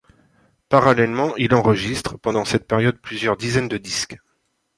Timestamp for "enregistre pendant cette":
1.53-2.65